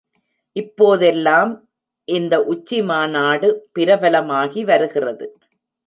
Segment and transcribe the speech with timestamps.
[0.55, 1.51] இப்போதெல்லாம்,
[2.07, 5.27] இந்த உச்சிமாநாடு பிரபலமாகி வருகிறது.